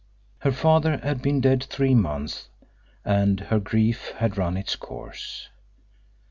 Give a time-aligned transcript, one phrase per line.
[0.39, 2.49] Her father had been dead three months,
[3.05, 5.47] and her grief had run its course.